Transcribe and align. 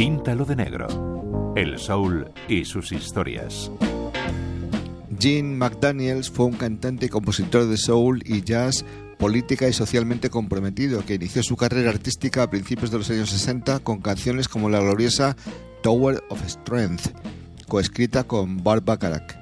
Píntalo 0.00 0.46
de 0.46 0.56
negro. 0.56 1.52
El 1.56 1.78
soul 1.78 2.32
y 2.48 2.64
sus 2.64 2.90
historias. 2.90 3.70
Gene 5.18 5.54
McDaniels 5.56 6.30
fue 6.30 6.46
un 6.46 6.54
cantante 6.54 7.04
y 7.04 7.08
compositor 7.10 7.66
de 7.66 7.76
soul 7.76 8.22
y 8.24 8.40
jazz 8.40 8.86
política 9.18 9.68
y 9.68 9.74
socialmente 9.74 10.30
comprometido 10.30 11.04
que 11.04 11.16
inició 11.16 11.42
su 11.42 11.54
carrera 11.54 11.90
artística 11.90 12.42
a 12.42 12.48
principios 12.48 12.90
de 12.90 12.96
los 12.96 13.10
años 13.10 13.28
60 13.28 13.80
con 13.80 14.00
canciones 14.00 14.48
como 14.48 14.70
la 14.70 14.80
gloriosa 14.80 15.36
Tower 15.82 16.24
of 16.30 16.42
Strength, 16.48 17.08
coescrita 17.68 18.24
con 18.24 18.64
Bart 18.64 18.86
Bacharach. 18.86 19.34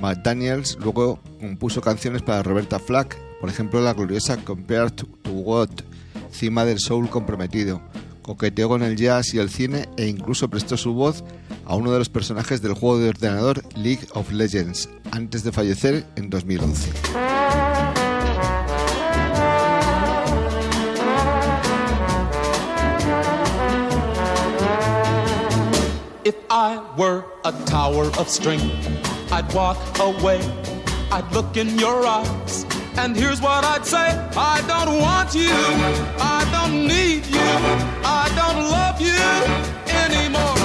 McDaniels 0.00 0.78
luego 0.80 1.20
compuso 1.40 1.82
canciones 1.82 2.22
para 2.22 2.42
Roberta 2.42 2.78
Flack, 2.78 3.18
por 3.38 3.50
ejemplo 3.50 3.82
la 3.82 3.92
gloriosa 3.92 4.38
Compared 4.38 4.92
to 4.94 5.30
What, 5.30 5.68
cima 6.30 6.64
del 6.64 6.78
soul 6.78 7.10
comprometido. 7.10 7.82
Coqueteó 8.30 8.68
con 8.68 8.84
el 8.84 8.94
jazz 8.94 9.34
y 9.34 9.40
el 9.40 9.50
cine 9.50 9.88
e 9.96 10.06
incluso 10.06 10.48
prestó 10.48 10.76
su 10.76 10.94
voz 10.94 11.24
a 11.66 11.74
uno 11.74 11.90
de 11.90 11.98
los 11.98 12.08
personajes 12.08 12.62
del 12.62 12.74
juego 12.74 13.00
de 13.00 13.08
ordenador 13.08 13.60
League 13.74 14.06
of 14.14 14.30
Legends, 14.30 14.88
antes 15.10 15.42
de 15.42 15.50
fallecer 15.50 16.06
en 16.14 16.30
2011. 16.30 16.92
If 26.24 26.36
I 26.50 26.78
were 26.96 27.24
a 27.44 27.50
tower 27.66 28.12
of 28.16 28.28
strength, 28.28 28.62
I'd 29.32 29.52
walk 29.52 29.76
away. 29.98 30.38
I'd 31.10 31.28
look 31.32 31.56
in 31.56 31.76
your 31.80 32.06
eyes. 32.06 32.64
And 32.96 33.16
here's 33.16 33.40
what 33.40 33.64
I'd 33.64 33.84
say 33.84 34.06
I 34.36 34.62
don't 34.68 35.00
want 35.00 35.34
you. 35.34 35.50
I 36.20 36.46
don't 36.52 36.86
need 36.86 37.26
you. 37.26 37.89
I 38.04 38.28
don't 38.40 38.62
love 38.76 39.00
you 39.00 39.20
anymore. 40.04 40.58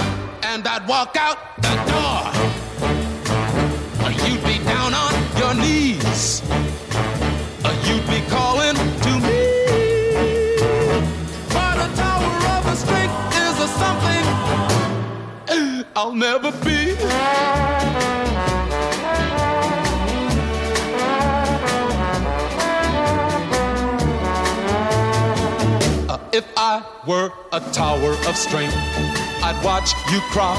And 0.44 0.68
I'd 0.68 0.88
walk 0.88 1.16
out 1.18 1.38
the 1.62 1.76
door. 1.92 2.22
You'd 4.28 4.44
be 4.44 4.58
down 4.64 4.94
on 4.94 5.14
your 5.38 5.54
knees. 5.54 6.42
You'd 7.88 8.08
be 8.08 8.22
calling 8.30 8.76
to 8.76 9.12
me. 9.26 9.42
But 11.56 11.76
a 11.86 11.90
tower 11.96 12.36
of 12.58 12.66
a 12.74 12.76
strength 12.76 13.18
is 13.46 13.56
a 13.60 13.68
something 13.82 14.26
I'll 15.96 16.14
never 16.14 16.52
be. 16.64 16.75
Were 27.08 27.32
a 27.52 27.60
tower 27.72 28.12
of 28.28 28.36
strength, 28.36 28.76
I'd 29.44 29.60
watch 29.64 29.94
you 30.12 30.20
cry. 30.32 30.58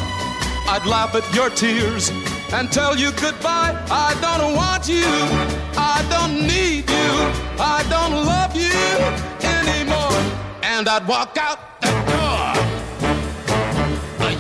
I'd 0.69 0.87
laugh 0.87 1.15
at 1.15 1.27
your 1.35 1.51
tears 1.51 2.11
and 2.53 2.71
tell 2.71 2.97
you 2.97 3.11
goodbye. 3.13 3.75
I 3.91 4.17
don't 4.21 4.55
want 4.55 4.89
you. 4.89 5.07
I 5.77 6.05
don't 6.11 6.47
need 6.47 6.89
you. 6.91 7.11
I 7.59 7.85
don't 7.89 8.15
love 8.25 8.55
you 8.55 8.75
anymore. 9.43 10.19
And 10.63 10.89
I'd 10.89 11.07
walk 11.07 11.37
out 11.39 11.81
the 11.81 11.93
door. 12.11 12.55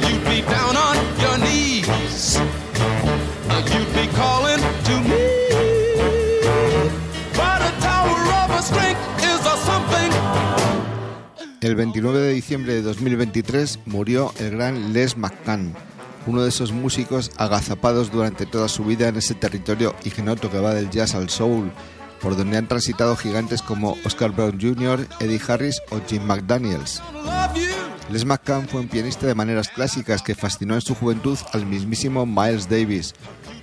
You'd 0.02 0.24
be 0.24 0.42
down 0.42 0.76
on 0.76 0.96
your 1.20 1.38
knees. 1.38 2.38
You'd 3.72 3.92
be 3.94 4.06
calling 4.14 4.55
El 11.62 11.74
29 11.74 12.18
de 12.18 12.32
diciembre 12.32 12.74
de 12.74 12.82
2023 12.82 13.80
murió 13.86 14.32
el 14.38 14.50
gran 14.50 14.92
Les 14.92 15.16
McCann, 15.16 15.74
uno 16.26 16.42
de 16.42 16.50
esos 16.50 16.70
músicos 16.70 17.30
agazapados 17.38 18.12
durante 18.12 18.44
toda 18.44 18.68
su 18.68 18.84
vida 18.84 19.08
en 19.08 19.16
ese 19.16 19.34
territorio 19.34 19.94
ignoto 20.04 20.50
que 20.50 20.60
va 20.60 20.74
del 20.74 20.90
jazz 20.90 21.14
al 21.14 21.30
soul, 21.30 21.72
por 22.20 22.36
donde 22.36 22.58
han 22.58 22.68
transitado 22.68 23.16
gigantes 23.16 23.62
como 23.62 23.96
Oscar 24.04 24.32
Brown 24.32 24.60
Jr., 24.60 25.06
Eddie 25.18 25.40
Harris 25.48 25.80
o 25.90 26.00
Jim 26.06 26.24
McDaniels. 26.24 27.00
Les 28.10 28.24
McCann 28.24 28.68
fue 28.68 28.80
un 28.80 28.88
pianista 28.88 29.26
de 29.26 29.34
maneras 29.34 29.68
clásicas 29.68 30.22
que 30.22 30.36
fascinó 30.36 30.74
en 30.74 30.80
su 30.80 30.94
juventud 30.94 31.36
al 31.52 31.66
mismísimo 31.66 32.24
Miles 32.24 32.68
Davis, 32.68 33.14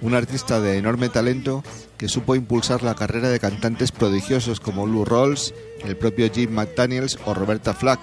un 0.01 0.15
artista 0.15 0.59
de 0.59 0.77
enorme 0.77 1.07
talento 1.07 1.63
que 1.97 2.09
supo 2.09 2.35
impulsar 2.35 2.83
la 2.83 2.93
carrera 2.93 3.29
de 3.29 3.39
cantantes 3.39 3.93
prodigiosos 3.93 4.59
como 4.59 4.85
Lou 4.85 5.05
Rawls, 5.05 5.53
el 5.85 5.95
propio 5.95 6.29
Jim 6.29 6.51
McDaniels 6.51 7.17
o 7.25 7.33
Roberta 7.33 7.73
Flack, 7.73 8.01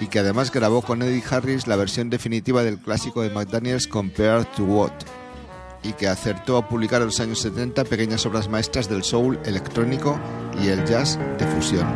y 0.00 0.06
que 0.06 0.18
además 0.18 0.50
grabó 0.50 0.80
con 0.80 1.02
Eddie 1.02 1.22
Harris 1.30 1.66
la 1.66 1.76
versión 1.76 2.08
definitiva 2.08 2.62
del 2.62 2.78
clásico 2.78 3.20
de 3.20 3.30
McDaniels 3.30 3.86
Compared 3.86 4.46
to 4.56 4.64
What, 4.64 4.92
y 5.82 5.92
que 5.92 6.08
acertó 6.08 6.56
a 6.56 6.68
publicar 6.68 7.02
en 7.02 7.08
los 7.08 7.20
años 7.20 7.40
70 7.40 7.84
pequeñas 7.84 8.24
obras 8.24 8.48
maestras 8.48 8.88
del 8.88 9.04
soul 9.04 9.38
electrónico 9.44 10.18
y 10.62 10.68
el 10.68 10.84
jazz 10.86 11.18
de 11.38 11.46
fusión. 11.46 11.86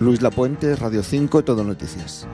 Luis 0.00 0.22
Lapuente, 0.22 0.76
Radio 0.76 1.02
5, 1.02 1.44
Todo 1.44 1.62
Noticias. 1.62 2.26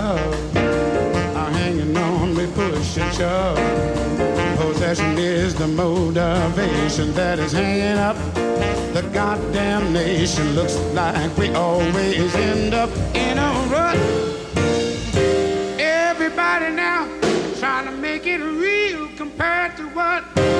Love 0.00 0.56
are 1.36 1.50
hanging 1.50 1.96
on, 1.96 2.34
we 2.34 2.46
push 2.46 2.96
and 2.96 3.14
shove. 3.14 3.58
Possession 4.58 5.18
is 5.18 5.54
the 5.54 5.66
motivation 5.68 7.12
that 7.12 7.38
is 7.38 7.52
hanging 7.52 7.98
up. 8.08 8.16
The 8.94 9.02
goddamn 9.12 9.92
nation 9.92 10.54
looks 10.54 10.76
like 10.94 11.36
we 11.36 11.48
always 11.54 12.34
end 12.34 12.74
up 12.74 12.90
in 13.14 13.36
a 13.38 13.50
rut. 13.72 13.98
Everybody 15.78 16.74
now 16.74 17.02
trying 17.58 17.86
to 17.86 17.92
make 17.92 18.26
it 18.26 18.40
real. 18.40 18.70
horses 20.00 20.59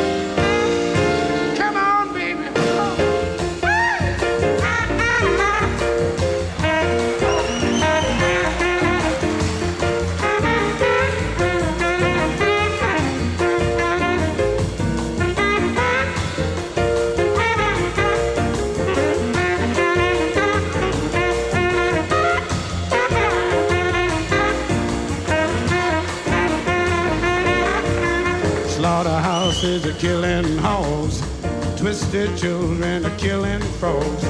Children 32.37 33.05
are 33.05 33.17
killing 33.19 33.61
frogs. 33.79 34.25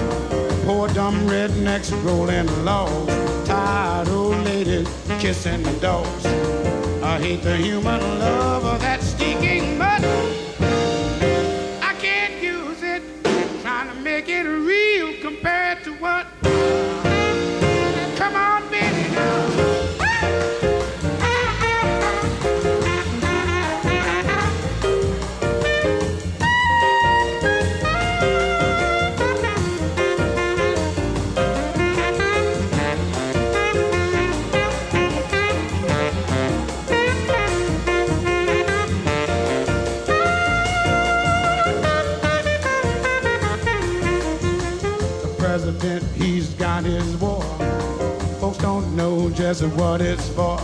Poor 0.65 0.89
dumb 0.89 1.29
rednecks 1.29 1.91
rolling 2.05 2.49
logs. 2.65 3.13
Tired 3.47 4.09
old 4.09 4.37
ladies 4.45 4.89
kissing 5.21 5.63
the 5.63 5.73
dogs. 5.81 6.27
I 7.03 7.19
hate 7.21 7.43
the 7.43 7.57
human 7.57 8.01
love 8.19 8.65
of 8.65 8.81
that 8.81 9.03
stinking 9.03 9.79
mud. 9.79 10.05
I 11.83 11.95
can't 12.01 12.43
use 12.43 12.83
it. 12.83 13.03
Trying 13.63 13.89
to 13.95 14.01
make 14.01 14.29
it 14.29 14.45
real 14.45 15.21
compared 15.21 15.85
to 15.85 15.93
what 15.95 16.27
just 49.41 49.65
what 49.77 50.01
it's 50.01 50.29
for. 50.29 50.59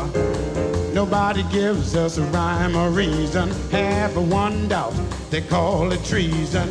Nobody 0.92 1.42
gives 1.44 1.96
us 1.96 2.18
a 2.18 2.22
rhyme 2.24 2.76
or 2.76 2.90
reason. 2.90 3.50
Half 3.70 4.16
of 4.16 4.30
one 4.30 4.68
doubt, 4.68 4.94
they 5.30 5.40
call 5.40 5.92
it 5.92 6.04
treason. 6.04 6.68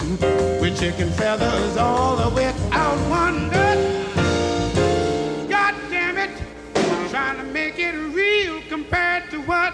With 0.62 0.80
chicken 0.80 1.10
feathers 1.12 1.78
all 1.78 2.16
the 2.16 2.30
way 2.36 2.54
out 2.72 2.98
one 3.10 3.50
nut. 3.50 3.78
God 5.50 5.76
damn 5.90 6.18
it, 6.18 6.32
trying 7.10 7.38
to 7.38 7.44
make 7.44 7.80
it 7.80 7.96
real 8.14 8.62
compared 8.70 9.30
to 9.32 9.42
what 9.42 9.74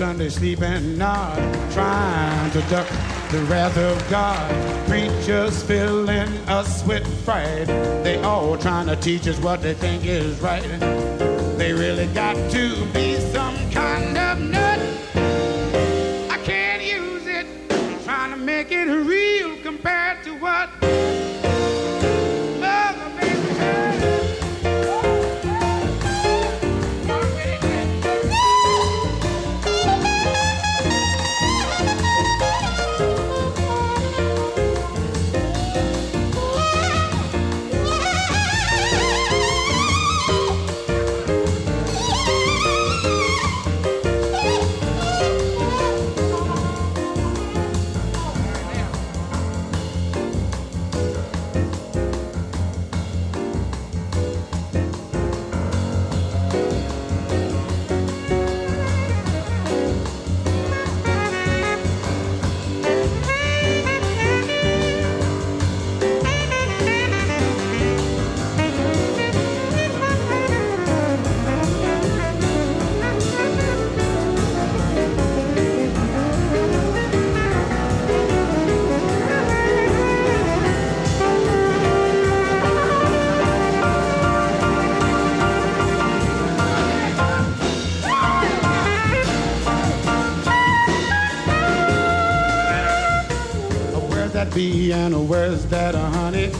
Sunday 0.00 0.30
sleeping 0.30 0.96
nod, 0.96 1.36
trying 1.72 2.50
to 2.52 2.62
duck 2.70 2.88
the 3.30 3.46
wrath 3.50 3.76
of 3.76 4.10
God. 4.10 4.88
Preachers 4.88 5.62
filling 5.62 6.32
us 6.48 6.82
with 6.86 7.06
fright. 7.22 7.66
They 8.02 8.18
all 8.22 8.56
trying 8.56 8.86
to 8.86 8.96
teach 8.96 9.28
us 9.28 9.38
what 9.40 9.60
they 9.60 9.74
think 9.74 10.06
is 10.06 10.40
right. 10.40 10.62
They 11.58 11.74
really 11.74 12.06
got 12.14 12.34
to 12.50 12.86
be 12.94 13.16
some 13.16 13.54
kind 13.72 14.16
of 14.16 14.40
nut. 14.40 14.78
I 16.30 16.38
can't 16.44 16.82
use 16.82 17.26
it, 17.26 17.46
I'm 17.70 18.02
trying 18.02 18.30
to 18.30 18.38
make 18.38 18.72
it 18.72 18.86
real 18.86 19.54
compared 19.62 20.24
to 20.24 20.30
what 20.38 20.79
be 94.46 94.92
and 94.92 95.28
where's 95.28 95.66
that 95.66 95.94
honey? 95.94 96.50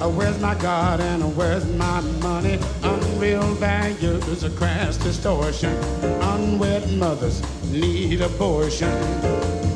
Uh, 0.00 0.08
where's 0.08 0.40
my 0.40 0.54
God 0.54 1.00
and 1.00 1.36
where's 1.36 1.66
my 1.74 2.00
money? 2.22 2.58
Unreal 2.82 3.42
values, 3.54 4.44
a 4.44 4.50
crass 4.50 4.96
distortion. 4.96 5.74
Unwed 6.22 6.90
mothers 6.92 7.42
need 7.70 8.20
abortion. 8.20 8.90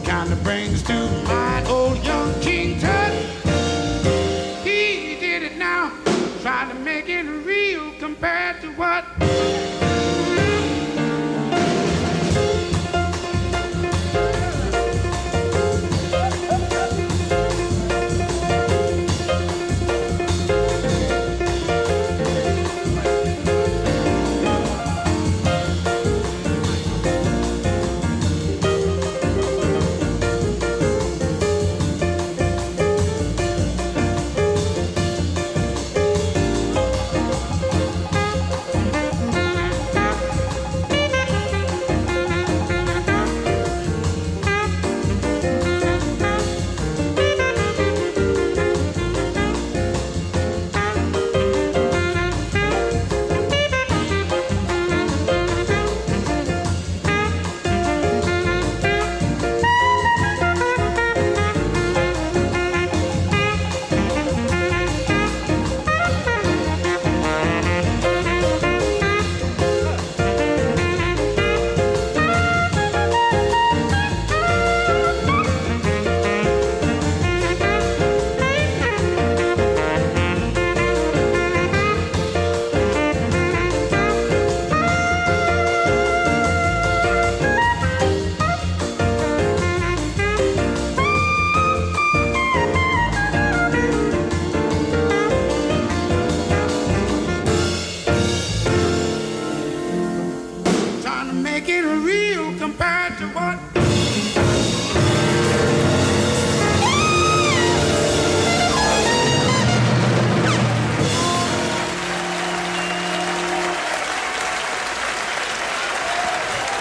Kinda 0.05 0.37
brings 0.43 0.83
to 0.85 0.95
mind 1.27 1.67
old 1.69 2.03
young 2.05 2.33
King 2.41 2.81
Tut. 2.81 3.13
He 4.65 5.17
did 5.21 5.43
it 5.43 5.57
now, 5.59 5.93
trying 6.41 6.69
to 6.71 6.75
make 6.77 7.09
it 7.09 7.25
real 7.25 7.93
compared 7.99 8.61
to 8.63 8.69
what 8.75 9.05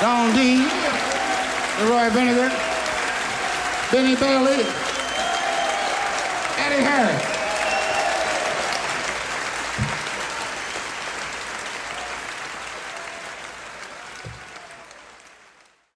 Don 0.02 0.34
Dean, 0.34 0.68
Roy 1.88 2.10
Benedict, 2.10 2.56
Benny 3.92 4.16
Bailey, 4.16 4.66
Eddie 6.58 6.82
Harris. 6.82 7.31